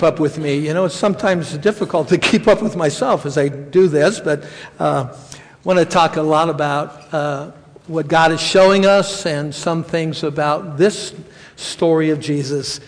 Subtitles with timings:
[0.00, 0.56] keep up with me.
[0.56, 4.46] You know, it's sometimes difficult to keep up with myself as I do this, but
[4.78, 5.14] uh,
[5.62, 7.50] want to talk a lot about uh,
[7.86, 11.14] what God is showing us and some things about this
[11.56, 12.80] story of Jesus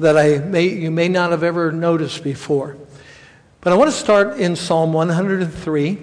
[0.00, 2.76] that I may, you may not have ever noticed before.
[3.60, 5.98] But I want to start in Psalm 103,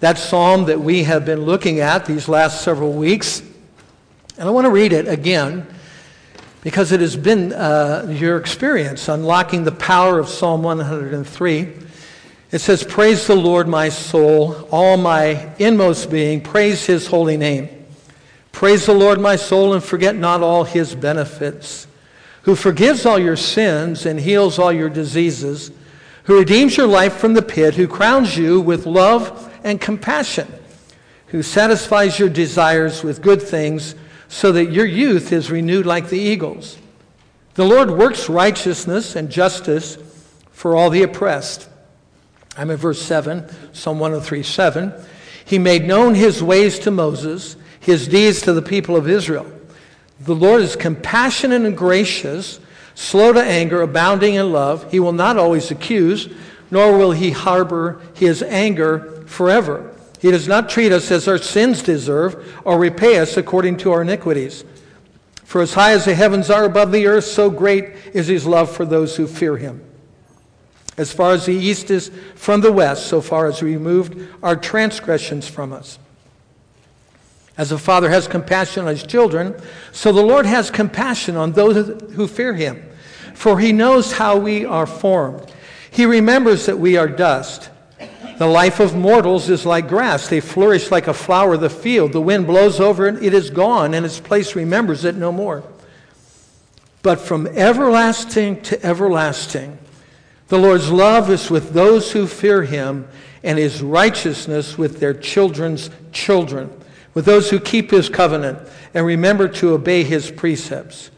[0.00, 3.40] that psalm that we have been looking at these last several weeks.
[4.36, 5.66] And I want to read it again
[6.64, 11.72] because it has been uh, your experience unlocking the power of Psalm 103.
[12.50, 17.68] It says, Praise the Lord, my soul, all my inmost being, praise his holy name.
[18.50, 21.86] Praise the Lord, my soul, and forget not all his benefits,
[22.42, 25.70] who forgives all your sins and heals all your diseases,
[26.22, 30.50] who redeems your life from the pit, who crowns you with love and compassion,
[31.26, 33.94] who satisfies your desires with good things
[34.34, 36.76] so that your youth is renewed like the eagles.
[37.54, 39.96] The Lord works righteousness and justice
[40.50, 41.68] for all the oppressed.
[42.56, 44.92] I'm in verse 7, Psalm 103 7.
[45.44, 49.46] He made known his ways to Moses, his deeds to the people of Israel.
[50.18, 52.58] The Lord is compassionate and gracious,
[52.96, 54.90] slow to anger, abounding in love.
[54.90, 56.28] He will not always accuse,
[56.72, 59.93] nor will he harbor his anger forever.
[60.24, 64.00] He does not treat us as our sins deserve or repay us according to our
[64.00, 64.64] iniquities.
[65.44, 68.74] For as high as the heavens are above the earth, so great is his love
[68.74, 69.84] for those who fear him.
[70.96, 74.56] As far as the east is from the west, so far as he removed our
[74.56, 75.98] transgressions from us.
[77.58, 79.54] As a father has compassion on his children,
[79.92, 82.82] so the Lord has compassion on those who fear him.
[83.34, 85.52] For he knows how we are formed.
[85.90, 87.68] He remembers that we are dust.
[88.38, 90.28] The life of mortals is like grass.
[90.28, 92.12] They flourish like a flower of the field.
[92.12, 95.62] The wind blows over it, it is gone, and its place remembers it no more.
[97.02, 99.78] But from everlasting to everlasting,
[100.48, 103.06] the Lord's love is with those who fear him,
[103.42, 106.70] and his righteousness with their children's children,
[107.12, 108.58] with those who keep his covenant
[108.94, 111.10] and remember to obey his precepts.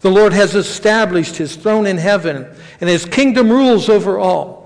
[0.00, 2.46] The Lord has established his throne in heaven,
[2.80, 4.57] and his kingdom rules over all.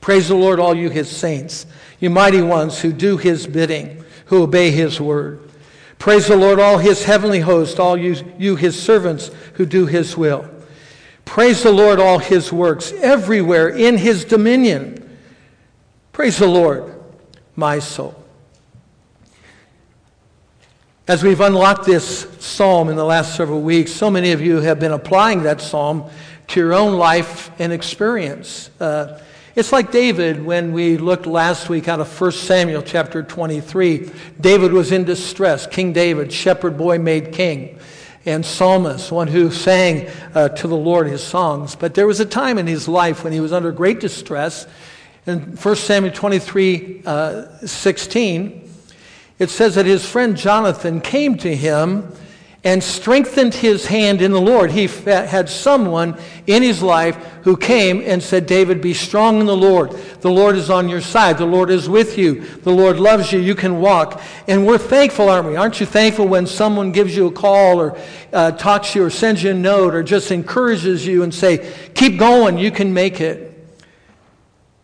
[0.00, 1.66] Praise the Lord, all you his saints,
[1.98, 5.50] you mighty ones who do his bidding, who obey his word.
[5.98, 10.16] Praise the Lord, all his heavenly host, all you, you his servants who do his
[10.16, 10.48] will.
[11.26, 15.18] Praise the Lord, all his works, everywhere in his dominion.
[16.12, 16.94] Praise the Lord,
[17.54, 18.16] my soul.
[21.06, 24.80] As we've unlocked this psalm in the last several weeks, so many of you have
[24.80, 26.08] been applying that psalm
[26.48, 28.70] to your own life and experience.
[28.80, 29.20] Uh,
[29.56, 34.08] it's like David when we looked last week out of 1 Samuel chapter 23.
[34.40, 35.66] David was in distress.
[35.66, 37.76] King David, shepherd boy made king,
[38.24, 41.74] and psalmist, one who sang uh, to the Lord his songs.
[41.74, 44.68] But there was a time in his life when he was under great distress.
[45.26, 48.70] In 1 Samuel 23 uh, 16,
[49.40, 52.12] it says that his friend Jonathan came to him
[52.62, 54.70] and strengthened his hand in the Lord.
[54.70, 59.56] He had someone in his life who came and said, David, be strong in the
[59.56, 59.92] Lord.
[60.20, 61.38] The Lord is on your side.
[61.38, 62.42] The Lord is with you.
[62.42, 63.40] The Lord loves you.
[63.40, 64.20] You can walk.
[64.46, 65.56] And we're thankful, aren't we?
[65.56, 67.98] Aren't you thankful when someone gives you a call or
[68.30, 71.74] uh, talks to you or sends you a note or just encourages you and say,
[71.94, 72.58] keep going.
[72.58, 73.46] You can make it.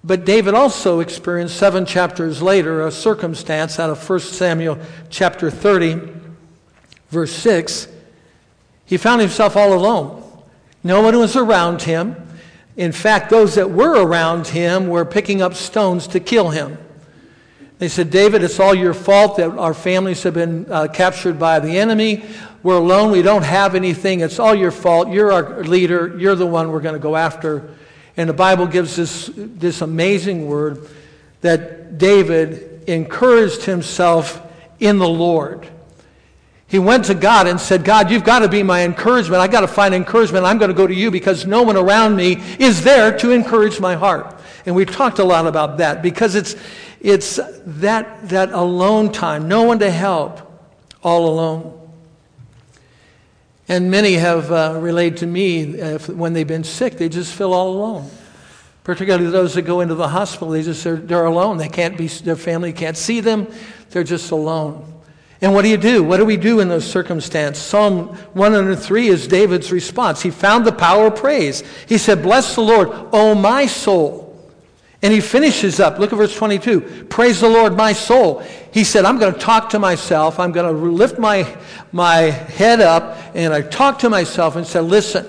[0.02, 4.78] But David also experienced seven chapters later a circumstance out of 1 Samuel
[5.10, 6.25] chapter 30
[7.10, 7.88] verse 6,
[8.84, 10.22] he found himself all alone.
[10.84, 12.16] No one was around him.
[12.76, 16.78] In fact, those that were around him were picking up stones to kill him.
[17.78, 21.58] They said, David, it's all your fault that our families have been uh, captured by
[21.60, 22.24] the enemy.
[22.62, 23.10] We're alone.
[23.10, 24.20] We don't have anything.
[24.20, 25.08] It's all your fault.
[25.08, 26.16] You're our leader.
[26.18, 27.74] You're the one we're going to go after.
[28.16, 30.88] And the Bible gives this, this amazing word
[31.42, 34.40] that David encouraged himself
[34.80, 35.68] in the Lord.
[36.68, 39.40] He went to God and said, God, you've got to be my encouragement.
[39.40, 40.44] I've got to find encouragement.
[40.44, 43.78] I'm going to go to you because no one around me is there to encourage
[43.78, 44.40] my heart.
[44.64, 46.56] And we've talked a lot about that because it's,
[47.00, 50.40] it's that, that alone time, no one to help,
[51.04, 51.72] all alone.
[53.68, 57.52] And many have uh, relayed to me if, when they've been sick, they just feel
[57.52, 58.10] all alone.
[58.82, 61.58] Particularly those that go into the hospital, they just, they're, they're alone.
[61.58, 63.46] They can't be, their family can't see them.
[63.90, 64.95] They're just alone.
[65.40, 66.02] And what do you do?
[66.02, 67.62] What do we do in those circumstances?
[67.62, 70.22] Psalm 103 is David's response.
[70.22, 71.62] He found the power of praise.
[71.86, 74.22] He said, Bless the Lord, O my soul.
[75.02, 75.98] And he finishes up.
[75.98, 77.06] Look at verse 22.
[77.10, 78.40] Praise the Lord, my soul.
[78.72, 80.40] He said, I'm going to talk to myself.
[80.40, 81.46] I'm going to lift my,
[81.92, 83.18] my head up.
[83.34, 85.26] And I talked to myself and said, Listen,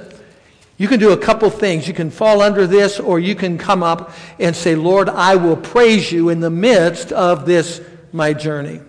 [0.77, 1.87] You can do a couple things.
[1.87, 5.57] You can fall under this, or you can come up and say, Lord, I will
[5.57, 7.81] praise you in the midst of this,
[8.11, 8.81] my journey.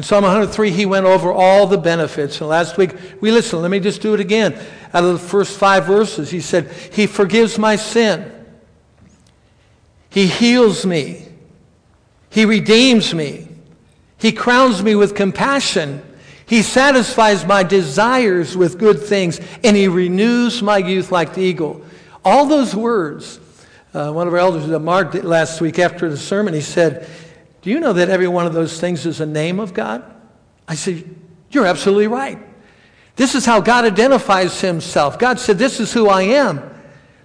[0.00, 2.40] In Psalm 103, he went over all the benefits.
[2.40, 3.60] And last week, we listened.
[3.60, 4.54] Let me just do it again.
[4.94, 8.32] Out of the first five verses, he said, He forgives my sin.
[10.08, 11.28] He heals me.
[12.30, 13.48] He redeems me.
[14.16, 16.02] He crowns me with compassion.
[16.46, 21.84] He satisfies my desires with good things, and He renews my youth like the eagle.
[22.24, 23.38] All those words,
[23.92, 27.06] uh, one of our elders, Mark, last week after the sermon, he said,
[27.62, 30.04] Do you know that every one of those things is a name of God?
[30.66, 31.04] I said,
[31.50, 32.38] You're absolutely right.
[33.16, 35.18] This is how God identifies Himself.
[35.18, 36.62] God said, This is who I am.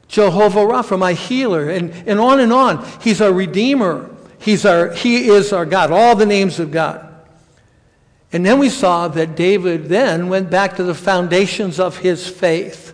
[0.08, 2.86] Jehovah Rapha, my healer, and, and on and on.
[3.02, 4.10] He's our Redeemer.
[4.40, 5.92] He's our, he is our God.
[5.92, 7.06] All the names of God.
[8.32, 12.94] And then we saw that David then went back to the foundations of his faith.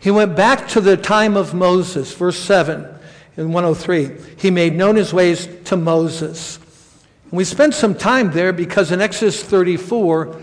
[0.00, 2.86] He went back to the time of Moses, verse 7
[3.36, 4.10] in 103.
[4.36, 6.58] He made known his ways to Moses.
[7.30, 10.42] And we spent some time there because in Exodus 34,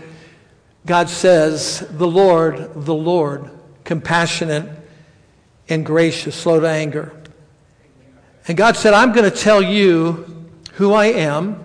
[0.86, 3.50] God says, The Lord, the Lord,
[3.84, 4.70] compassionate
[5.68, 7.12] and gracious, slow to anger.
[8.46, 11.62] And God said, I'm going to tell you who I am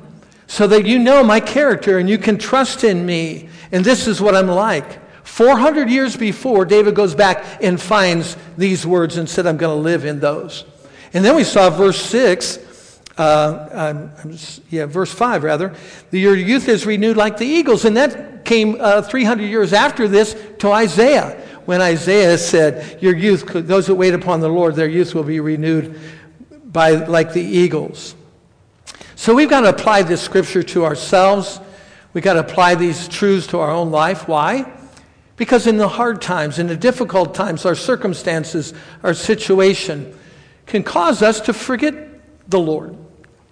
[0.48, 3.48] so that you know my character and you can trust in me.
[3.72, 5.00] And this is what I'm like.
[5.26, 9.82] 400 years before, David goes back and finds these words and said, I'm going to
[9.82, 10.66] live in those.
[11.14, 12.60] And then we saw verse 6,
[13.18, 14.08] uh,
[14.70, 15.76] yeah, verse 5 rather.
[16.12, 17.86] Your youth is renewed like the eagles.
[17.86, 23.46] And that came uh, 300 years after this to Isaiah, when Isaiah said, Your youth,
[23.54, 26.00] those that wait upon the Lord, their youth will be renewed
[26.66, 28.16] by, like the eagles.
[29.16, 31.60] So we've got to apply this scripture to ourselves.
[32.14, 34.28] We've got to apply these truths to our own life.
[34.28, 34.72] Why?
[35.36, 40.18] Because in the hard times, in the difficult times, our circumstances, our situation
[40.66, 42.98] can cause us to forget the Lord.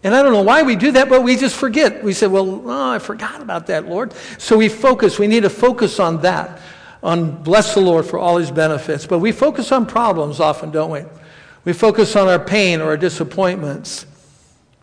[0.03, 2.03] And I don't know why we do that, but we just forget.
[2.03, 4.13] We say, well, oh, I forgot about that, Lord.
[4.39, 5.19] So we focus.
[5.19, 6.59] We need to focus on that,
[7.03, 9.05] on bless the Lord for all his benefits.
[9.05, 11.03] But we focus on problems often, don't we?
[11.65, 14.07] We focus on our pain or our disappointments.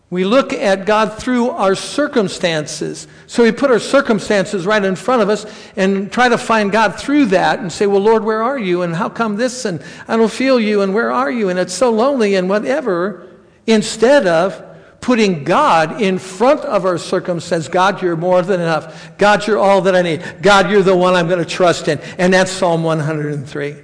[0.09, 3.07] We look at God through our circumstances.
[3.27, 5.45] So we put our circumstances right in front of us
[5.75, 8.81] and try to find God through that and say, Well, Lord, where are you?
[8.81, 9.65] And how come this?
[9.65, 10.81] And I don't feel you.
[10.81, 11.49] And where are you?
[11.49, 13.27] And it's so lonely and whatever.
[13.67, 14.68] Instead of
[15.01, 17.67] putting God in front of our circumstance.
[17.67, 19.17] God, you're more than enough.
[19.17, 20.23] God, you're all that I need.
[20.41, 21.99] God, you're the one I'm going to trust in.
[22.17, 23.75] And that's Psalm 103.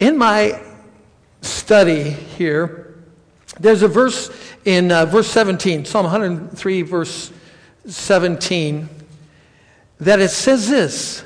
[0.00, 0.60] In my
[1.40, 2.96] study here,
[3.60, 4.30] there's a verse
[4.64, 7.32] in uh, verse 17, Psalm 103, verse
[7.86, 8.88] 17,
[10.00, 11.24] that it says this.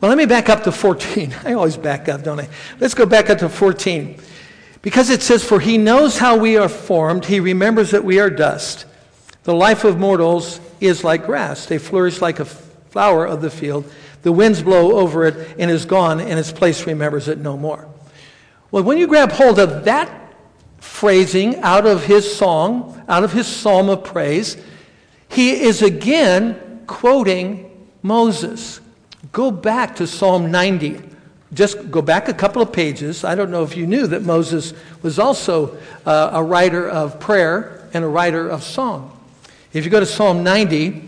[0.00, 1.34] Well, let me back up to 14.
[1.44, 2.48] I always back up, don't I?
[2.78, 4.20] Let's go back up to 14.
[4.86, 8.30] Because it says, For he knows how we are formed, he remembers that we are
[8.30, 8.84] dust.
[9.42, 13.92] The life of mortals is like grass, they flourish like a flower of the field.
[14.22, 17.88] The winds blow over it and is gone, and its place remembers it no more.
[18.70, 20.08] Well, when you grab hold of that
[20.78, 24.56] phrasing out of his song, out of his psalm of praise,
[25.28, 28.80] he is again quoting Moses.
[29.32, 31.02] Go back to Psalm 90.
[31.56, 33.24] Just go back a couple of pages.
[33.24, 37.88] I don't know if you knew that Moses was also uh, a writer of prayer
[37.94, 39.18] and a writer of song.
[39.72, 41.02] If you go to Psalm 90,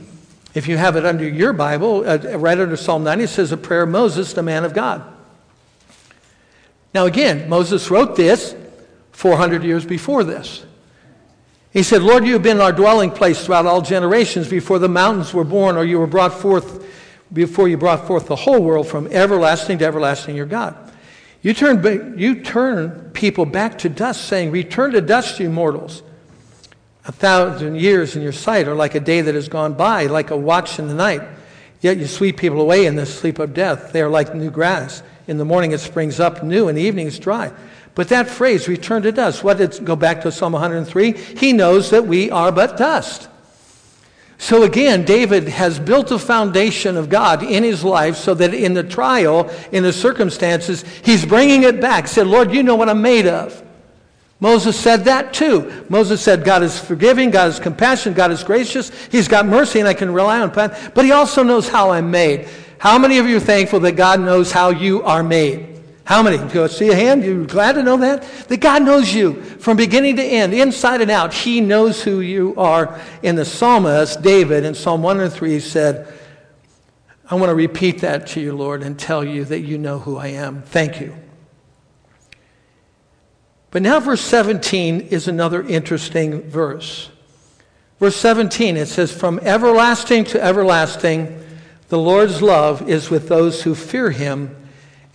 [0.55, 3.59] if you have it under your Bible, uh, right under Psalm 90, it says a
[3.59, 5.05] prayer of Moses, the man of God.
[6.95, 8.57] Now, again, Moses wrote this
[9.13, 10.65] 400 years before this.
[11.73, 15.35] He said, Lord, you have been our dwelling place throughout all generations before the mountains
[15.35, 16.87] were born or you were brought forth,
[17.33, 20.77] before you brought forth the whole world from everlasting to everlasting, your God.
[21.43, 26.03] You turn, you turn people back to dust, saying, Return to dust, you mortals.
[27.07, 30.31] A thousand years in your sight are like a day that has gone by, like
[30.31, 31.23] a watch in the night.
[31.81, 33.93] Yet you sweep people away in the sleep of death.
[33.93, 35.03] They are like new grass.
[35.27, 37.53] In the morning it springs up new, in the evening it's dry.
[37.95, 41.13] But that phrase, return to dust, what did go back to Psalm 103?
[41.13, 43.29] He knows that we are but dust.
[44.41, 48.73] So again, David has built a foundation of God in his life so that in
[48.73, 52.05] the trial, in the circumstances, he's bringing it back.
[52.05, 53.65] He said, Lord, you know what I'm made of.
[54.41, 55.85] Moses said that too.
[55.89, 59.89] Moses said, God is forgiving, God is compassionate, God is gracious, He's got mercy, and
[59.89, 60.71] I can rely on Him.
[60.95, 62.49] But He also knows how I'm made.
[62.79, 65.78] How many of you are thankful that God knows how you are made?
[66.09, 66.39] How many?
[66.39, 67.23] Go see a hand?
[67.23, 68.23] You're glad to know that?
[68.49, 71.35] That God knows you from beginning to end, inside and out.
[71.35, 72.99] He knows who you are.
[73.23, 76.11] In the psalmist, David, in Psalm 103, said,
[77.31, 80.17] I want to repeat that to you, Lord, and tell you that you know who
[80.17, 80.63] I am.
[80.63, 81.15] Thank you.
[83.71, 87.11] But now, verse 17 is another interesting verse.
[88.01, 91.39] Verse 17, it says, From everlasting to everlasting,
[91.91, 94.58] the Lord's love is with those who fear him,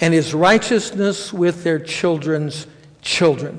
[0.04, 2.68] and his righteousness with their children's
[3.02, 3.58] children.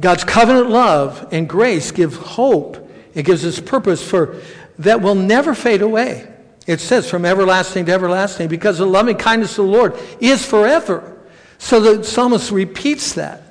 [0.00, 2.88] God's covenant love and grace give hope.
[3.14, 4.40] It gives us purpose for
[4.78, 6.32] that will never fade away.
[6.68, 11.20] It says from everlasting to everlasting because the loving kindness of the Lord is forever.
[11.58, 13.42] So the psalmist repeats that.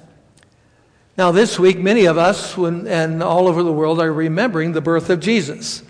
[1.18, 4.80] Now, this week, many of us when, and all over the world are remembering the
[4.80, 5.84] birth of Jesus,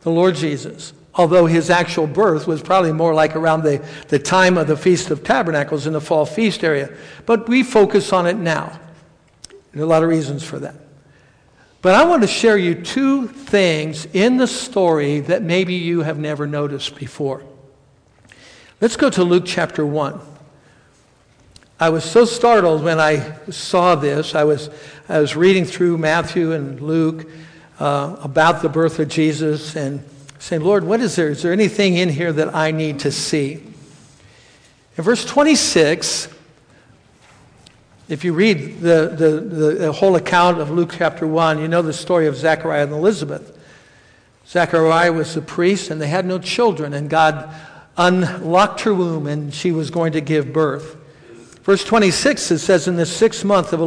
[0.00, 0.92] the Lord Jesus.
[1.18, 5.10] Although his actual birth was probably more like around the, the time of the Feast
[5.10, 6.96] of Tabernacles in the fall feast area.
[7.26, 8.78] But we focus on it now.
[9.72, 10.76] There are a lot of reasons for that.
[11.82, 16.18] But I want to share you two things in the story that maybe you have
[16.18, 17.42] never noticed before.
[18.80, 20.20] Let's go to Luke chapter 1.
[21.80, 24.36] I was so startled when I saw this.
[24.36, 24.70] I was,
[25.08, 27.28] I was reading through Matthew and Luke
[27.80, 30.04] uh, about the birth of Jesus and
[30.38, 31.28] saying, Lord, what is there?
[31.28, 33.54] Is there anything in here that I need to see?
[34.96, 36.28] In verse 26,
[38.08, 41.92] if you read the, the, the, whole account of Luke chapter 1, you know the
[41.92, 43.56] story of Zechariah and Elizabeth.
[44.46, 47.54] Zechariah was a priest, and they had no children, and God
[47.98, 50.96] unlocked her womb, and she was going to give birth.
[51.64, 53.80] Verse 26, it says, In the sixth month of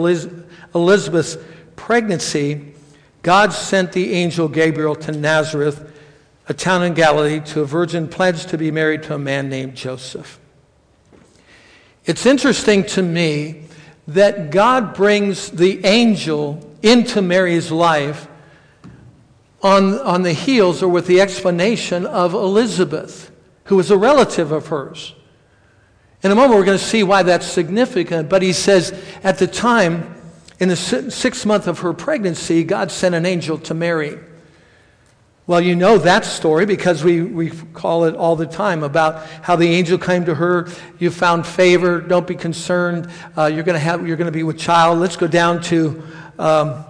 [0.76, 1.38] Elizabeth's
[1.76, 2.74] pregnancy,
[3.24, 5.91] God sent the angel Gabriel to Nazareth,
[6.52, 9.74] a town in Galilee, to a virgin pledged to be married to a man named
[9.74, 10.38] Joseph.
[12.04, 13.68] It's interesting to me
[14.10, 18.28] that God brings the angel into Mary's life
[19.64, 23.32] on, on the heels or with the explanation of Elizabeth,
[23.66, 25.16] who was a relative of hers.
[26.22, 28.92] In a moment, we're going to see why that's significant, but he says
[29.24, 30.22] at the time,
[30.60, 34.20] in the sixth month of her pregnancy, God sent an angel to Mary.
[35.52, 39.58] Well, you know that story because we, we call it all the time about how
[39.58, 40.70] the angel came to her.
[40.98, 42.00] You found favor.
[42.00, 43.12] Don't be concerned.
[43.38, 45.00] Uh, you're going to have you're going to be with child.
[45.00, 46.04] Let's go down to
[46.40, 46.86] um,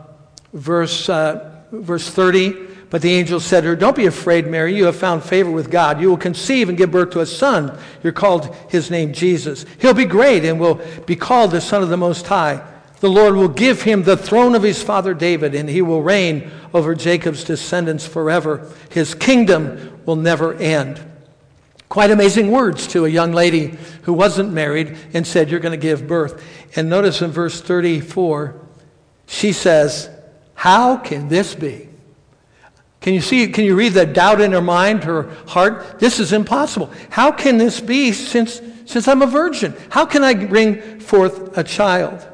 [0.54, 2.68] verse uh, verse 30.
[2.92, 4.76] But the angel said to her, Don't be afraid, Mary.
[4.76, 6.00] You have found favor with God.
[6.00, 7.76] You will conceive and give birth to a son.
[8.04, 9.66] You're called his name Jesus.
[9.80, 12.62] He'll be great and will be called the Son of the Most High.
[13.02, 16.52] The Lord will give him the throne of his father David, and he will reign
[16.72, 18.72] over Jacob's descendants forever.
[18.92, 21.02] His kingdom will never end.
[21.90, 25.82] Quite amazing words to a young lady who wasn't married and said, You're going to
[25.82, 26.44] give birth.
[26.76, 28.56] And notice in verse 34,
[29.26, 30.08] she says,
[30.54, 31.90] How can this be?
[33.02, 36.00] Can you see, can you read the doubt in her mind, her heart?
[36.00, 36.92] This is impossible.
[37.10, 39.76] How can this be since, since I'm a virgin?
[39.90, 42.28] How can I bring forth a child?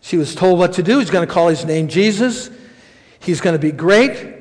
[0.00, 0.98] She was told what to do.
[0.98, 2.50] He's going to call his name Jesus.
[3.20, 4.36] He's going to be great.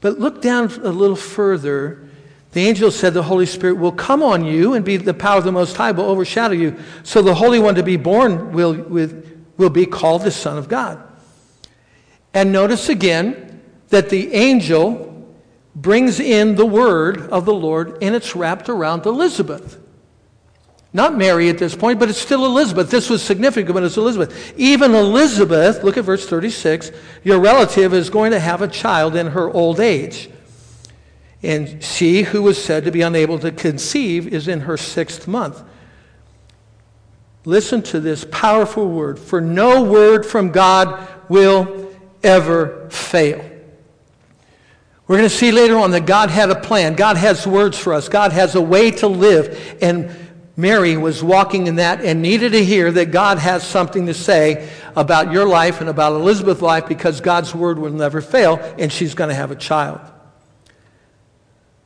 [0.00, 2.08] But look down a little further.
[2.52, 5.44] The angel said the Holy Spirit will come on you and be the power of
[5.44, 6.78] the Most High will overshadow you.
[7.02, 9.10] So the Holy One to be born will, will,
[9.56, 11.02] will be called the Son of God.
[12.32, 15.10] And notice again that the angel
[15.74, 19.80] brings in the word of the Lord and it's wrapped around Elizabeth.
[20.94, 22.88] Not Mary at this point, but it's still Elizabeth.
[22.88, 24.54] This was significant, but it's Elizabeth.
[24.56, 26.92] Even Elizabeth, look at verse 36,
[27.24, 30.30] your relative is going to have a child in her old age.
[31.42, 35.60] And she, who was said to be unable to conceive, is in her sixth month.
[37.44, 39.18] Listen to this powerful word.
[39.18, 43.44] For no word from God will ever fail.
[45.08, 46.94] We're going to see later on that God had a plan.
[46.94, 48.08] God has words for us.
[48.08, 49.76] God has a way to live.
[49.82, 50.23] And
[50.56, 54.68] Mary was walking in that and needed to hear that God has something to say
[54.94, 59.14] about your life and about Elizabeth's life because God's word will never fail and she's
[59.14, 60.00] going to have a child.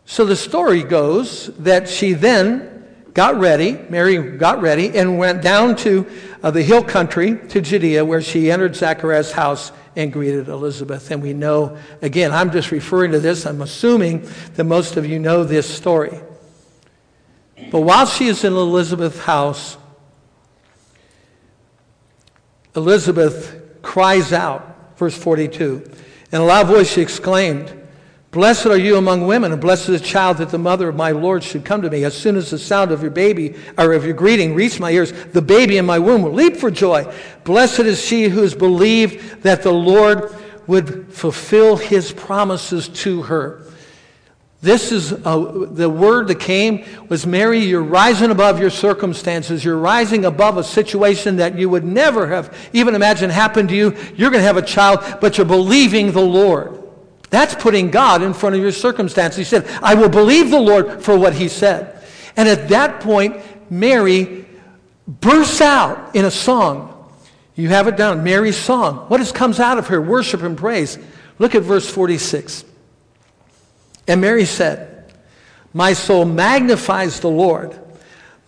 [0.04, 2.74] So the story goes that she then
[3.14, 6.06] got ready, Mary got ready, and went down to
[6.42, 11.10] uh, the hill country to Judea where she entered Zachariah's house and greeted Elizabeth.
[11.10, 15.18] And we know, again, I'm just referring to this, I'm assuming that most of you
[15.18, 16.20] know this story.
[17.70, 19.76] But while she is in Elizabeth's house,
[22.74, 25.90] Elizabeth cries out, verse 42.
[26.32, 27.74] In a loud voice she exclaimed,
[28.30, 31.12] Blessed are you among women, and blessed is the child that the mother of my
[31.12, 32.04] Lord should come to me.
[32.04, 35.12] As soon as the sound of your baby, or of your greeting, reached my ears,
[35.32, 37.10] the baby in my womb will leap for joy.
[37.44, 40.34] Blessed is she who has believed that the Lord
[40.66, 43.64] would fulfill his promises to her.
[44.60, 49.64] This is uh, the word that came was Mary, you're rising above your circumstances.
[49.64, 53.96] You're rising above a situation that you would never have even imagined happened to you.
[54.16, 56.82] You're going to have a child, but you're believing the Lord.
[57.30, 59.36] That's putting God in front of your circumstance.
[59.36, 62.02] He said, I will believe the Lord for what he said.
[62.36, 63.36] And at that point,
[63.70, 64.44] Mary
[65.06, 66.94] bursts out in a song.
[67.54, 69.06] You have it down, Mary's song.
[69.08, 70.00] What is, comes out of her?
[70.00, 70.98] Worship and praise.
[71.38, 72.64] Look at verse 46.
[74.08, 75.12] And Mary said,
[75.72, 77.78] My soul magnifies the Lord.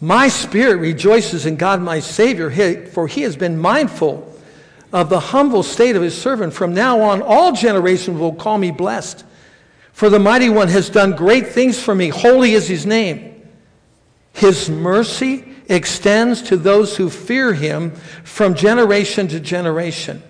[0.00, 2.50] My spirit rejoices in God my Savior,
[2.86, 4.26] for he has been mindful
[4.92, 6.54] of the humble state of his servant.
[6.54, 9.24] From now on, all generations will call me blessed.
[9.92, 12.08] For the mighty one has done great things for me.
[12.08, 13.42] Holy is his name.
[14.32, 17.90] His mercy extends to those who fear him
[18.24, 20.22] from generation to generation.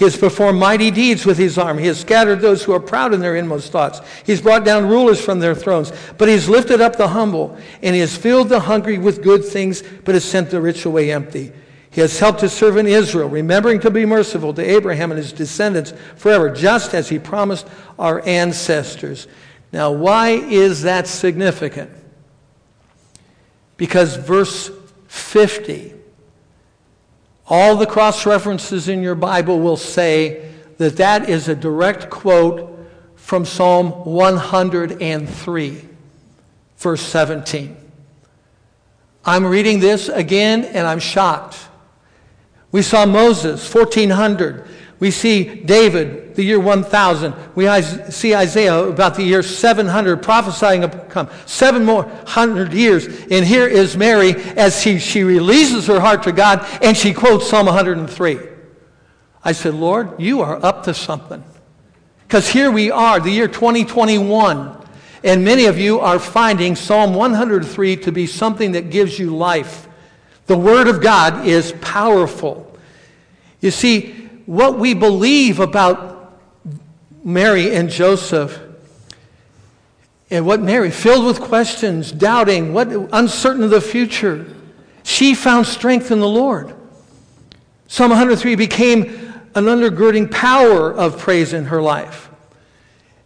[0.00, 1.76] He has performed mighty deeds with his arm.
[1.76, 4.00] He has scattered those who are proud in their inmost thoughts.
[4.24, 5.92] He's brought down rulers from their thrones.
[6.16, 9.82] But he's lifted up the humble, and he has filled the hungry with good things,
[10.06, 11.52] but has sent the rich away empty.
[11.90, 15.92] He has helped his servant Israel, remembering to be merciful to Abraham and his descendants
[16.16, 19.28] forever, just as he promised our ancestors.
[19.70, 21.90] Now, why is that significant?
[23.76, 24.70] Because verse
[25.08, 25.99] 50
[27.50, 32.78] all the cross references in your Bible will say that that is a direct quote
[33.16, 35.88] from Psalm 103,
[36.78, 37.76] verse 17.
[39.24, 41.58] I'm reading this again and I'm shocked.
[42.72, 44.66] We saw Moses, 1400.
[45.00, 47.34] We see David, the year 1000.
[47.54, 51.30] We see Isaiah about the year 700 prophesying come.
[51.46, 53.06] Seven more hundred years.
[53.06, 57.48] And here is Mary as she, she releases her heart to God and she quotes
[57.48, 58.38] Psalm 103.
[59.42, 61.42] I said, Lord, you are up to something.
[62.28, 64.76] Because here we are, the year 2021.
[65.24, 69.88] And many of you are finding Psalm 103 to be something that gives you life.
[70.46, 72.66] The Word of God is powerful.
[73.60, 74.19] You see,
[74.50, 76.34] what we believe about
[77.22, 78.60] Mary and Joseph
[80.28, 84.52] and what Mary, filled with questions, doubting, what uncertain of the future,
[85.04, 86.74] she found strength in the Lord.
[87.86, 89.02] Psalm 103 became
[89.54, 92.28] an undergirding power of praise in her life.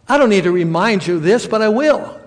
[0.06, 2.20] I don't need to remind you this, but I will.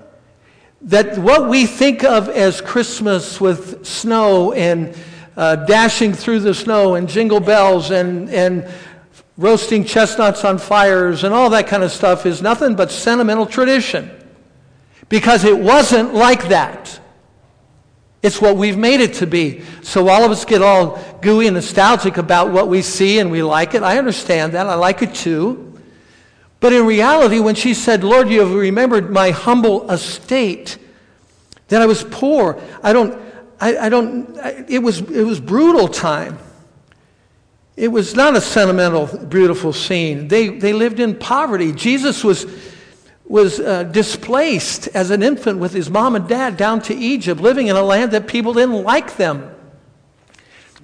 [0.81, 4.97] That what we think of as Christmas with snow and
[5.37, 8.67] uh, dashing through the snow and jingle bells and, and
[9.37, 14.09] roasting chestnuts on fires and all that kind of stuff is nothing but sentimental tradition.
[15.09, 16.99] Because it wasn't like that.
[18.23, 19.61] It's what we've made it to be.
[19.83, 23.43] So all of us get all gooey and nostalgic about what we see and we
[23.43, 23.83] like it.
[23.83, 24.65] I understand that.
[24.65, 25.79] I like it too.
[26.59, 30.79] But in reality, when she said, Lord, you have remembered my humble estate,
[31.67, 33.26] that I was poor, I don't,
[33.59, 36.37] I, I don't, I, it, was, it was brutal time.
[37.75, 40.27] It was not a sentimental, beautiful scene.
[40.27, 41.71] They, they lived in poverty.
[41.71, 42.47] Jesus was,
[43.25, 47.67] was uh, displaced as an infant with his mom and dad down to Egypt, living
[47.67, 49.53] in a land that people didn't like them.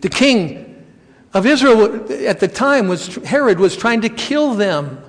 [0.01, 0.86] The king
[1.33, 5.03] of Israel at the time was Herod was trying to kill them.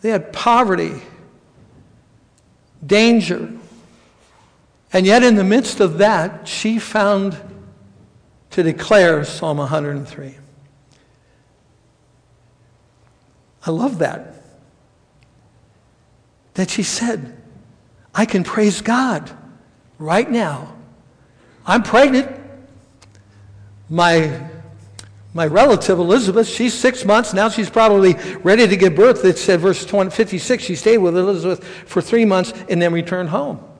[0.00, 1.00] They had poverty,
[2.84, 3.52] danger.
[4.94, 7.36] And yet, in the midst of that, she found
[8.50, 10.36] to declare Psalm 103.
[13.66, 14.36] I love that.
[16.54, 17.36] That she said,
[18.14, 19.36] I can praise God
[19.98, 20.76] right now.
[21.66, 22.30] I'm pregnant.
[23.88, 24.48] My,
[25.32, 27.34] my relative Elizabeth, she's six months.
[27.34, 29.24] Now she's probably ready to give birth.
[29.24, 33.30] It said, verse 20, 56, she stayed with Elizabeth for three months and then returned
[33.30, 33.73] home.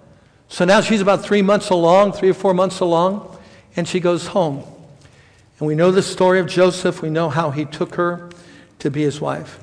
[0.54, 3.36] So now she's about three months along, three or four months along
[3.74, 4.62] and she goes home.
[5.58, 7.02] And we know the story of Joseph.
[7.02, 8.30] We know how he took her
[8.78, 9.58] to be his wife.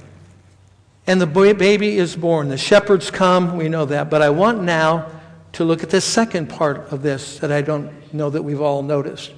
[1.07, 2.49] And the baby is born.
[2.49, 3.55] The shepherds come.
[3.55, 4.09] We know that.
[4.09, 5.09] But I want now
[5.53, 8.83] to look at the second part of this that I don't know that we've all
[8.83, 9.31] noticed.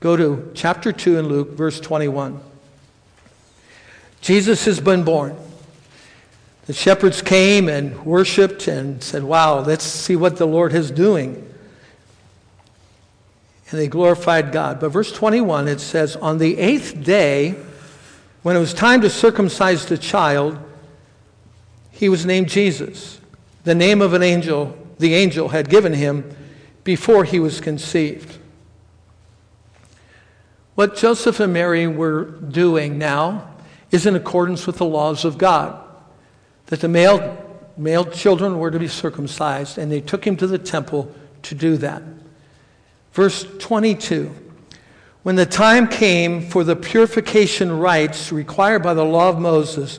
[0.00, 2.40] Go to chapter 2 in Luke, verse 21.
[4.22, 5.36] Jesus has been born.
[6.66, 11.50] The shepherds came and worshiped and said, Wow, let's see what the Lord is doing
[13.70, 14.80] and they glorified God.
[14.80, 17.54] But verse 21, it says, On the eighth day,
[18.42, 20.58] when it was time to circumcise the child,
[21.90, 23.20] he was named Jesus,
[23.64, 26.36] the name of an angel the angel had given him
[26.84, 28.38] before he was conceived.
[30.74, 33.50] What Joseph and Mary were doing now
[33.90, 35.82] is in accordance with the laws of God.
[36.70, 40.58] That the male male children were to be circumcised, and they took him to the
[40.58, 42.02] temple to do that.
[43.12, 44.34] Verse 22
[45.22, 49.98] When the time came for the purification rites required by the law of Moses,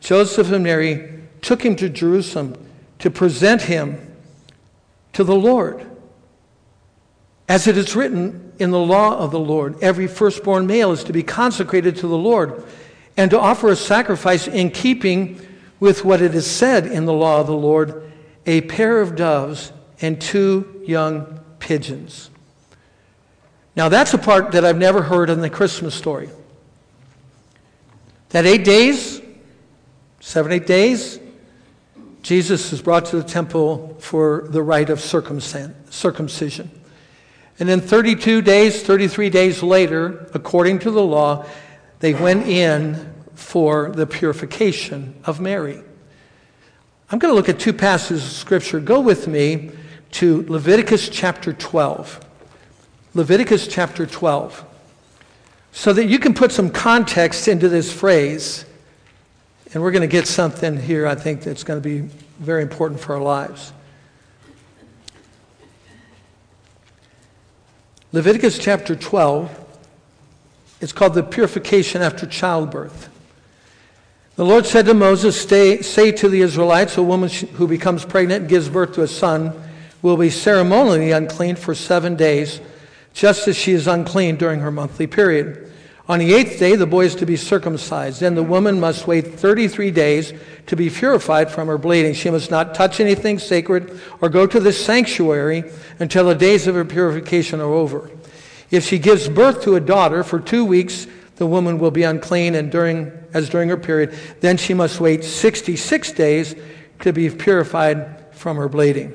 [0.00, 2.56] Joseph and Mary took him to Jerusalem
[2.98, 4.14] to present him
[5.12, 5.86] to the Lord.
[7.48, 11.12] As it is written in the law of the Lord, every firstborn male is to
[11.12, 12.64] be consecrated to the Lord
[13.16, 15.40] and to offer a sacrifice in keeping
[15.82, 18.08] with what it is said in the law of the Lord
[18.46, 22.30] a pair of doves and two young pigeons.
[23.74, 26.30] Now, that's a part that I've never heard in the Christmas story.
[28.28, 29.20] That eight days,
[30.20, 31.18] seven, eight days,
[32.22, 36.70] Jesus is brought to the temple for the rite of circumcision.
[37.58, 41.44] And then 32 days, 33 days later, according to the law,
[41.98, 45.82] they went in for the purification of Mary.
[47.10, 48.80] I'm going to look at two passages of Scripture.
[48.80, 49.70] Go with me
[50.12, 52.20] to Leviticus chapter 12.
[53.14, 54.64] Leviticus chapter 12.
[55.72, 58.64] So that you can put some context into this phrase
[59.74, 62.00] and we're going to get something here, I think, that's going to be
[62.38, 63.72] very important for our lives.
[68.12, 69.80] Leviticus chapter 12,
[70.82, 73.08] it's called the purification after childbirth.
[74.42, 78.40] The Lord said to Moses, Stay, Say to the Israelites, a woman who becomes pregnant
[78.40, 79.52] and gives birth to a son
[80.02, 82.60] will be ceremonially unclean for seven days,
[83.14, 85.70] just as she is unclean during her monthly period.
[86.08, 88.18] On the eighth day, the boy is to be circumcised.
[88.18, 90.32] Then the woman must wait 33 days
[90.66, 92.12] to be purified from her bleeding.
[92.12, 96.74] She must not touch anything sacred or go to the sanctuary until the days of
[96.74, 98.10] her purification are over.
[98.72, 101.06] If she gives birth to a daughter, for two weeks
[101.42, 104.14] the woman will be unclean and during, as during her period.
[104.38, 106.54] Then she must wait 66 days
[107.00, 109.12] to be purified from her bleeding.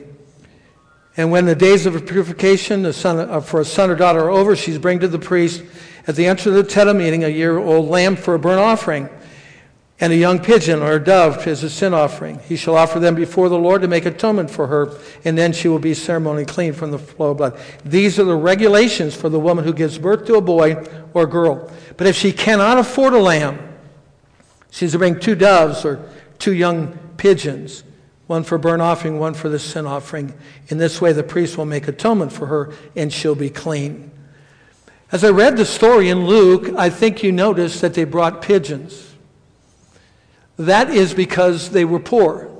[1.16, 4.58] And when the days of purification son, uh, for a son or daughter are over,
[4.58, 5.63] she's bring to the priest
[6.06, 8.60] at the entrance of the tent of meeting a year old lamb for a burnt
[8.60, 9.08] offering,
[10.00, 12.40] and a young pigeon or a dove as a sin offering.
[12.48, 15.68] He shall offer them before the Lord to make atonement for her, and then she
[15.68, 17.60] will be ceremonially clean from the flow of blood.
[17.84, 20.76] These are the regulations for the woman who gives birth to a boy
[21.14, 21.72] or a girl.
[21.98, 23.58] But if she cannot afford a lamb,
[24.70, 26.08] she's to bring two doves or
[26.38, 27.84] two young pigeons,
[28.28, 30.32] one for burnt offering, one for the sin offering.
[30.68, 34.12] In this way, the priest will make atonement for her, and she'll be clean.
[35.12, 39.07] As I read the story in Luke, I think you noticed that they brought pigeons.
[40.58, 42.52] That is because they were poor.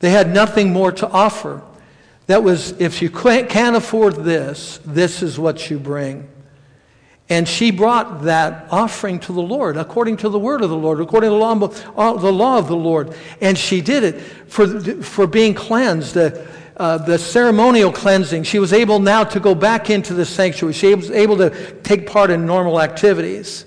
[0.00, 1.62] They had nothing more to offer.
[2.26, 6.28] That was, if you can't afford this, this is what you bring.
[7.28, 11.00] And she brought that offering to the Lord, according to the word of the Lord,
[11.00, 13.16] according to the law, the law of the Lord.
[13.40, 14.66] And she did it for,
[15.02, 16.16] for being cleansed.
[16.16, 16.30] Uh,
[16.76, 18.42] uh, the ceremonial cleansing.
[18.42, 20.74] She was able now to go back into the sanctuary.
[20.74, 21.50] She was able to
[21.82, 23.64] take part in normal activities.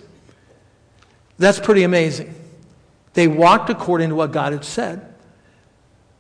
[1.40, 2.36] That's pretty amazing.
[3.14, 5.14] They walked according to what God had said.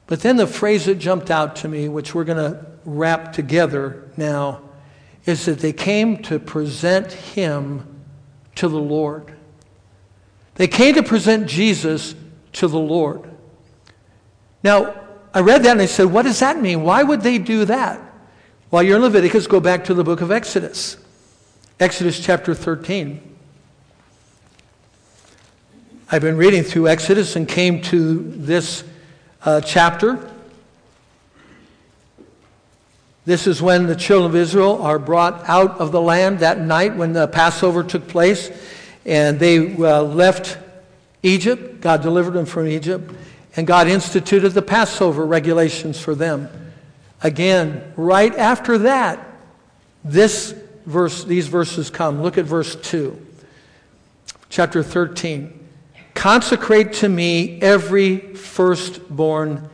[0.07, 4.09] But then the phrase that jumped out to me, which we're going to wrap together
[4.17, 4.61] now,
[5.25, 8.03] is that they came to present him
[8.55, 9.33] to the Lord.
[10.55, 12.15] They came to present Jesus
[12.53, 13.29] to the Lord.
[14.63, 14.95] Now,
[15.33, 16.81] I read that and I said, what does that mean?
[16.81, 18.01] Why would they do that?
[18.71, 20.97] While you're in Leviticus, go back to the book of Exodus.
[21.79, 23.28] Exodus chapter 13.
[26.11, 28.83] I've been reading through Exodus and came to this
[29.43, 30.27] uh, chapter.
[33.25, 36.95] This is when the children of Israel are brought out of the land that night
[36.95, 38.49] when the Passover took place.
[39.05, 40.57] And they uh, left
[41.21, 41.79] Egypt.
[41.79, 43.13] God delivered them from Egypt.
[43.55, 46.49] And God instituted the Passover regulations for them.
[47.21, 49.23] Again, right after that,
[50.03, 50.55] this
[50.87, 52.23] verse, these verses come.
[52.23, 53.15] Look at verse 2,
[54.49, 55.58] chapter 13.
[56.13, 59.69] Consecrate to me every firstborn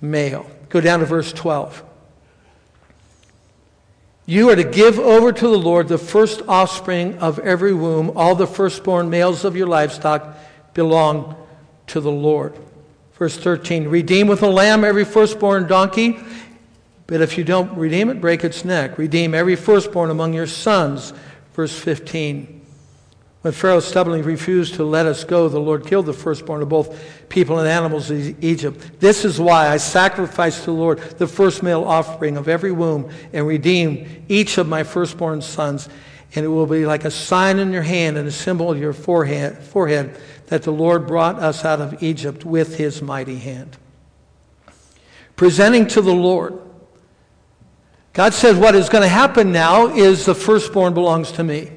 [0.00, 0.50] male.
[0.68, 1.82] Go down to verse 12.
[4.26, 8.12] You are to give over to the Lord the first offspring of every womb.
[8.16, 10.36] All the firstborn males of your livestock
[10.74, 11.36] belong
[11.88, 12.54] to the Lord.
[13.14, 16.18] Verse 13 Redeem with a lamb every firstborn donkey,
[17.06, 18.98] but if you don't redeem it, break its neck.
[18.98, 21.12] Redeem every firstborn among your sons.
[21.54, 22.55] Verse 15
[23.46, 27.28] When Pharaoh stubbornly refused to let us go, the Lord killed the firstborn of both
[27.28, 28.98] people and animals in Egypt.
[28.98, 33.08] This is why I sacrifice to the Lord the first male offering of every womb
[33.32, 35.88] and redeem each of my firstborn sons.
[36.34, 38.92] And it will be like a sign in your hand and a symbol of your
[38.92, 43.76] forehead, forehead that the Lord brought us out of Egypt with his mighty hand.
[45.36, 46.58] presenting to the Lord.
[48.12, 51.75] God says, What is going to happen now is the firstborn belongs to me.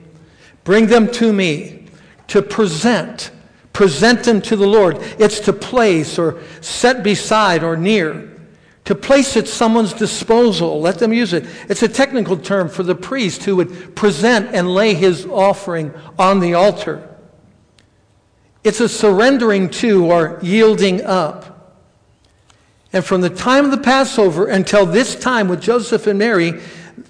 [0.70, 1.86] Bring them to me
[2.28, 3.32] to present.
[3.74, 5.00] Present them to the Lord.
[5.18, 8.38] It's to place or set beside or near.
[8.86, 10.80] To place at someone's disposal.
[10.80, 11.48] Let them use it.
[11.70, 16.40] It's a technical term for the priest who would present and lay his offering on
[16.40, 17.18] the altar.
[18.64, 21.82] It's a surrendering to or yielding up.
[22.94, 26.62] And from the time of the Passover until this time with Joseph and Mary,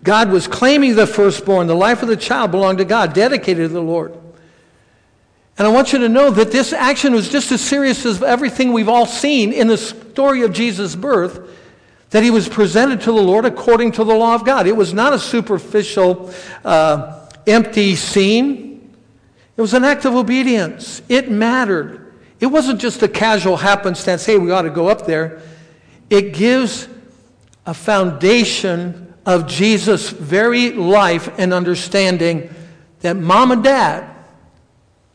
[0.04, 1.68] God was claiming the firstborn.
[1.68, 4.14] The life of the child belonged to God, dedicated to the Lord.
[5.58, 8.72] And I want you to know that this action was just as serious as everything
[8.72, 11.56] we've all seen in the story of Jesus' birth,
[12.12, 14.68] that he was presented to the Lord according to the law of God.
[14.68, 18.96] It was not a superficial, uh, empty scene.
[19.58, 21.02] It was an act of obedience.
[21.10, 22.14] It mattered.
[22.40, 25.42] It wasn't just a casual happenstance, hey, we ought to go up there.
[26.10, 26.88] It gives
[27.66, 32.52] a foundation of Jesus' very life and understanding
[33.02, 34.10] that mom and dad,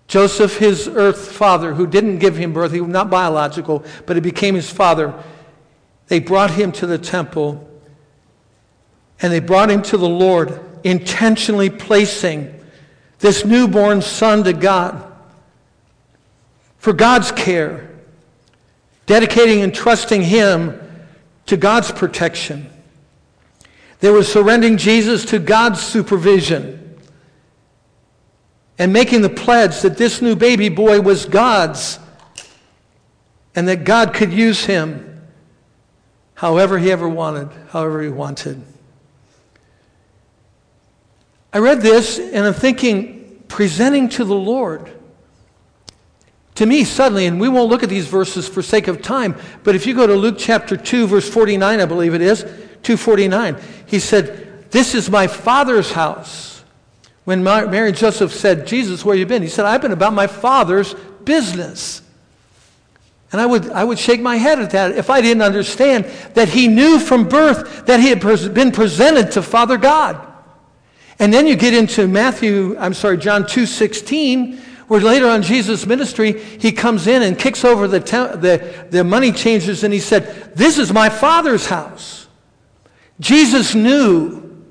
[0.07, 4.20] Joseph, his earth father, who didn't give him birth, he was not biological, but he
[4.20, 5.20] became his father,
[6.07, 7.68] they brought him to the temple
[9.20, 12.55] and they brought him to the Lord, intentionally placing
[13.18, 15.12] this newborn son to God
[16.79, 17.90] for God's care,
[19.07, 20.81] dedicating and trusting him
[21.46, 22.70] to God's protection.
[24.04, 26.98] They were surrendering Jesus to God's supervision
[28.78, 31.98] and making the pledge that this new baby boy was God's
[33.54, 35.22] and that God could use him
[36.34, 38.62] however he ever wanted, however he wanted.
[41.50, 44.92] I read this and I'm thinking, presenting to the Lord
[46.56, 49.74] to me, suddenly, and we won't look at these verses for sake of time, but
[49.74, 52.44] if you go to Luke chapter 2, verse 49, I believe it is,
[52.85, 56.62] 249, he said, This is my father's house.
[57.25, 59.42] When Mary and Joseph said, Jesus, where you been?
[59.42, 60.94] He said, I've been about my father's
[61.25, 62.03] business.
[63.33, 66.49] And I would, I would shake my head at that if I didn't understand that
[66.49, 68.20] he knew from birth that he had
[68.55, 70.25] been presented to Father God.
[71.18, 76.38] And then you get into Matthew, I'm sorry, John 2.16, where later on Jesus' ministry,
[76.40, 80.79] he comes in and kicks over the, the, the money changers and he said, This
[80.79, 82.23] is my Father's house.
[83.24, 84.62] Jesus knew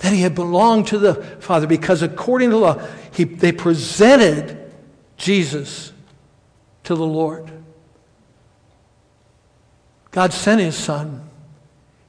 [0.00, 4.70] that he had belonged to the Father because according to law, he, they presented
[5.16, 5.94] Jesus
[6.84, 7.50] to the Lord.
[10.10, 11.26] God sent his son.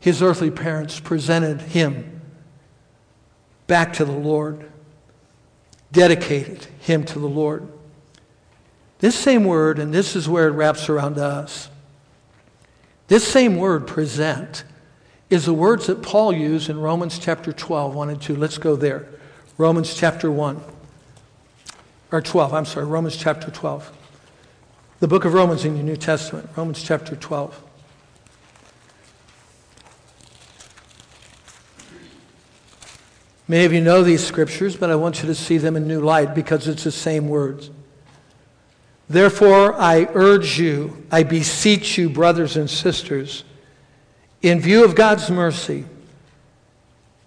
[0.02, 2.20] His earthly parents presented him
[3.68, 4.70] back to the Lord
[5.94, 7.72] dedicated him to the Lord.
[9.00, 11.70] This same word, and this is where it wraps around us,
[13.08, 14.64] this same word, present,
[15.34, 18.36] is the words that Paul used in Romans chapter 12, 1 and 2.
[18.36, 19.08] Let's go there.
[19.58, 20.62] Romans chapter 1,
[22.12, 23.92] or 12, I'm sorry, Romans chapter 12.
[25.00, 27.64] The book of Romans in your New Testament, Romans chapter 12.
[33.48, 36.02] Many of you know these scriptures, but I want you to see them in new
[36.02, 37.72] light because it's the same words.
[39.10, 43.44] Therefore, I urge you, I beseech you, brothers and sisters,
[44.44, 45.86] in view of God's mercy,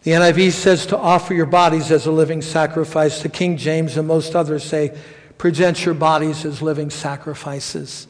[0.02, 3.22] the NIV says to offer your bodies as a living sacrifice.
[3.22, 4.96] The King James and most others say,
[5.38, 8.06] present your bodies as living sacrifices.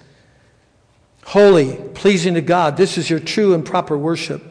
[1.24, 2.76] Holy, pleasing to God.
[2.76, 4.42] This is your true and proper worship.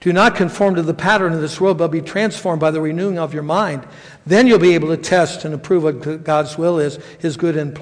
[0.00, 3.18] Do not conform to the pattern of this world, but be transformed by the renewing
[3.18, 3.86] of your mind.
[4.24, 7.74] Then you'll be able to test and approve what God's will is, his good and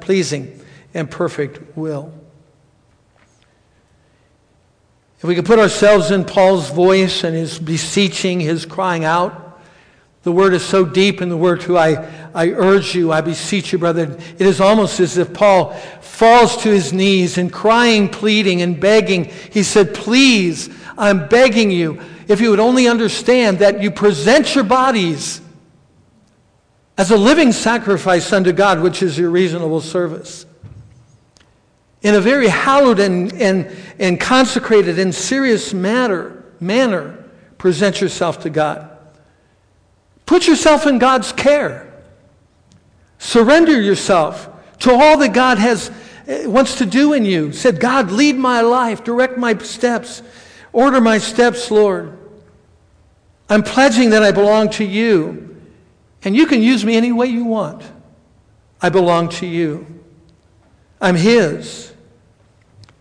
[0.00, 0.58] pleasing
[0.94, 2.15] and perfect will.
[5.18, 9.60] If we could put ourselves in Paul's voice and his beseeching, his crying out,
[10.26, 13.72] the word is so deep in the word to I, I urge you, I beseech
[13.72, 14.18] you, brother.
[14.38, 19.26] It is almost as if Paul falls to his knees and crying, pleading, and begging.
[19.52, 24.64] He said, Please, I'm begging you, if you would only understand that you present your
[24.64, 25.40] bodies
[26.98, 30.44] as a living sacrifice unto God, which is your reasonable service.
[32.02, 37.24] In a very hallowed and, and, and consecrated and serious manner, manner,
[37.58, 38.90] present yourself to God.
[40.26, 41.92] Put yourself in God's care.
[43.18, 44.48] Surrender yourself
[44.80, 45.90] to all that God has
[46.26, 47.52] eh, wants to do in you.
[47.52, 50.22] Said, God, lead my life, direct my steps.
[50.72, 52.18] Order my steps, Lord.
[53.48, 55.56] I'm pledging that I belong to you.
[56.22, 57.82] And you can use me any way you want.
[58.82, 59.95] I belong to you.
[61.00, 61.92] I'm His.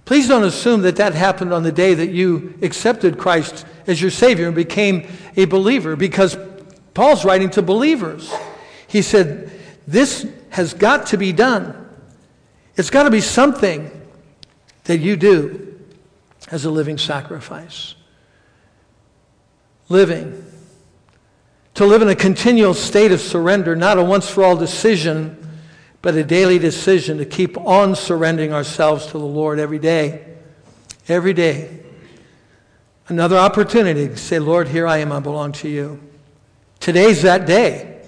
[0.05, 4.11] Please don't assume that that happened on the day that you accepted Christ as your
[4.11, 6.37] Savior and became a believer because
[6.93, 8.31] Paul's writing to believers.
[8.87, 9.51] He said,
[9.87, 11.89] This has got to be done.
[12.75, 13.89] It's got to be something
[14.83, 15.79] that you do
[16.51, 17.95] as a living sacrifice.
[19.89, 20.45] Living.
[21.75, 25.44] To live in a continual state of surrender, not a once for all decision,
[26.05, 30.23] but a daily decision to keep on surrendering ourselves to the Lord every day.
[31.07, 31.79] Every day.
[33.07, 35.99] Another opportunity to say, Lord, here I am, I belong to you.
[36.79, 38.03] Today's that day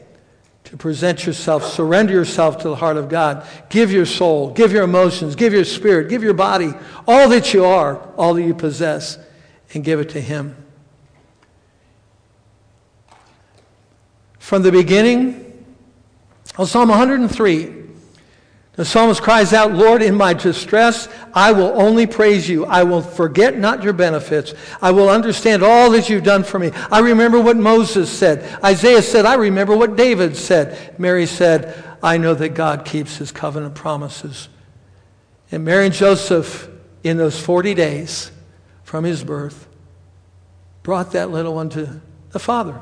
[0.66, 3.48] to present yourself, surrender yourself to the heart of God.
[3.72, 6.74] Give your soul, give your emotions, give your spirit, give your body,
[7.08, 9.18] all that you are, all that you possess,
[9.74, 10.56] and give it to Him.
[14.38, 15.66] From the beginning
[16.60, 17.77] of Psalm 103,
[18.78, 22.64] the psalmist cries out, Lord, in my distress, I will only praise you.
[22.66, 24.54] I will forget not your benefits.
[24.80, 26.70] I will understand all that you've done for me.
[26.92, 28.48] I remember what Moses said.
[28.64, 30.94] Isaiah said, I remember what David said.
[31.00, 34.48] Mary said, I know that God keeps his covenant promises.
[35.52, 36.70] And Mary and Joseph,
[37.04, 38.32] in those 40 days
[38.84, 39.68] from his birth,
[40.84, 42.80] brought that little one to the Father.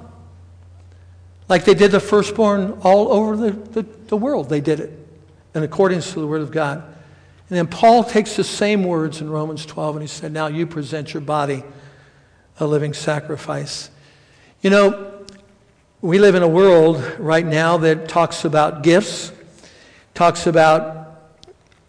[1.48, 5.05] Like they did the firstborn all over the, the, the world, they did it
[5.56, 6.84] in accordance to the Word of God.
[7.50, 10.68] And then Paul takes the same words in Romans 12 and he said, Now you
[10.68, 11.64] present your body
[12.60, 13.90] a living sacrifice.
[14.62, 15.26] You know,
[16.02, 19.32] we live in a world right now that talks about gifts,
[20.14, 21.34] talks about,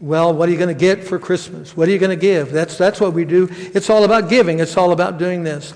[0.01, 1.77] well, what are you going to get for Christmas?
[1.77, 2.53] What are you going to give?
[2.53, 3.49] That's, that's what we do.
[3.51, 5.75] It's all about giving, it's all about doing this.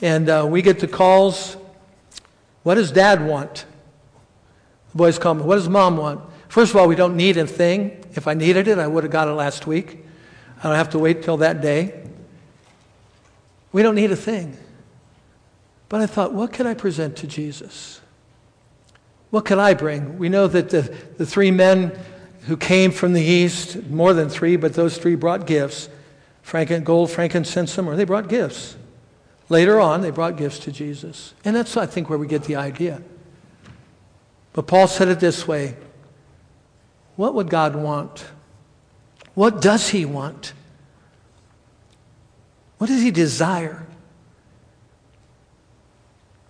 [0.00, 1.56] And uh, we get the calls
[2.66, 3.64] what does dad want?
[4.90, 6.20] The boys call me, what does mom want?
[6.48, 8.04] First of all, we don't need a thing.
[8.14, 10.04] If I needed it, I would have got it last week.
[10.58, 12.02] I don't have to wait till that day.
[13.72, 14.56] We don't need a thing.
[15.88, 18.00] But I thought, what can I present to Jesus?
[19.30, 20.18] What can I bring?
[20.18, 20.82] We know that the,
[21.18, 21.98] the three men
[22.42, 25.88] who came from the east, more than three, but those three brought gifts
[26.42, 28.76] frank and gold, frankincense, or they brought gifts.
[29.48, 31.34] Later on, they brought gifts to Jesus.
[31.44, 33.02] And that's, I think, where we get the idea.
[34.52, 35.76] But Paul said it this way
[37.16, 38.26] what would God want?
[39.34, 40.52] What does He want?
[42.78, 43.86] What does He desire?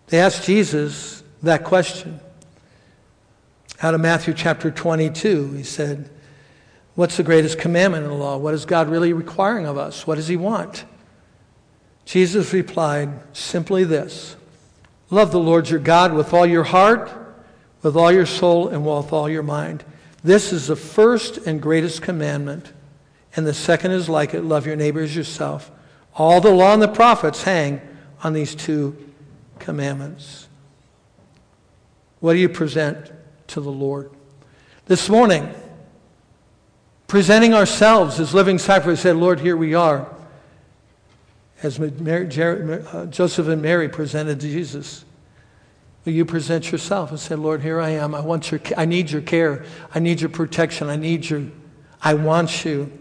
[0.09, 2.20] They asked Jesus that question.
[3.83, 6.09] Out of Matthew chapter 22, he said,
[6.94, 8.38] What's the greatest commandment in the law?
[8.38, 10.07] What is God really requiring of us?
[10.07, 10.85] What does He want?
[12.07, 14.37] Jesus replied simply this
[15.11, 17.11] Love the Lord your God with all your heart,
[17.83, 19.85] with all your soul, and with all your mind.
[20.26, 22.72] This is the first and greatest commandment.
[23.36, 25.70] And the second is like it love your neighbor as yourself.
[26.16, 27.80] All the law and the prophets hang
[28.24, 28.96] on these two
[29.60, 30.48] commandments.
[32.18, 33.12] What do you present
[33.48, 34.10] to the Lord?
[34.86, 35.48] This morning,
[37.06, 40.12] presenting ourselves as living sacrifice, said, Lord, here we are.
[41.62, 45.04] As Mary, uh, Joseph and Mary presented to Jesus.
[46.10, 48.14] You present yourself and say, Lord, here I am.
[48.14, 49.64] I want your, I need your care.
[49.92, 50.88] I need your protection.
[50.88, 51.50] I need you.
[52.00, 52.92] I want you.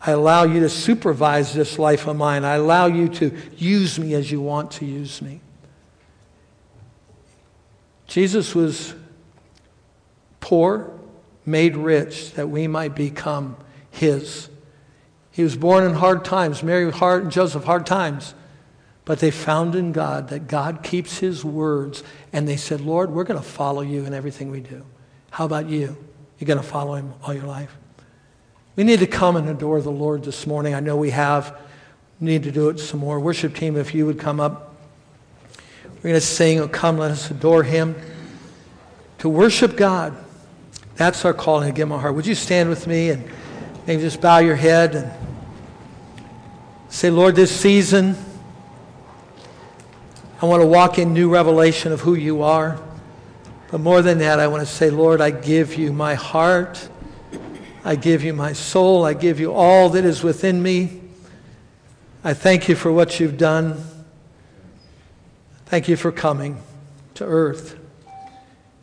[0.00, 2.44] I allow you to supervise this life of mine.
[2.44, 5.40] I allow you to use me as you want to use me.
[8.06, 8.94] Jesus was
[10.40, 10.98] poor,
[11.46, 13.56] made rich, that we might become
[13.90, 14.48] his.
[15.30, 16.62] He was born in hard times.
[16.64, 18.34] Mary hard and Joseph hard times.
[19.10, 22.04] But they found in God that God keeps his words.
[22.32, 24.86] And they said, Lord, we're going to follow you in everything we do.
[25.32, 25.96] How about you?
[26.38, 27.76] You're going to follow him all your life?
[28.76, 30.74] We need to come and adore the Lord this morning.
[30.74, 31.58] I know we have.
[32.20, 33.18] We need to do it some more.
[33.18, 34.76] Worship team, if you would come up.
[35.96, 37.96] We're going to sing, oh, Come, let us adore him.
[39.18, 40.16] To worship God.
[40.94, 42.14] That's our calling give my heart.
[42.14, 43.28] Would you stand with me and
[43.88, 45.10] maybe just bow your head and
[46.90, 48.14] say, Lord, this season.
[50.42, 52.80] I want to walk in new revelation of who you are.
[53.70, 56.88] But more than that, I want to say, Lord, I give you my heart.
[57.84, 59.04] I give you my soul.
[59.04, 61.00] I give you all that is within me.
[62.24, 63.84] I thank you for what you've done.
[65.66, 66.60] Thank you for coming
[67.14, 67.78] to earth.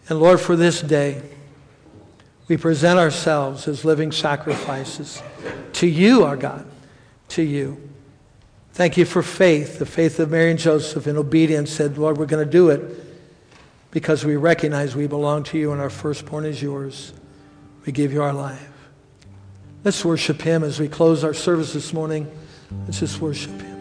[0.09, 1.21] And Lord, for this day,
[2.47, 5.21] we present ourselves as living sacrifices
[5.73, 6.65] to you, our God,
[7.29, 7.86] to you.
[8.77, 12.27] Thank you for faith, the faith of Mary and Joseph in obedience said, Lord, we're
[12.27, 12.79] going to do it
[13.89, 17.11] because we recognize we belong to you and our firstborn is yours.
[17.87, 18.71] We give you our life.
[19.83, 22.29] Let's worship Him as we close our service this morning.
[22.85, 23.76] Let's just worship Him.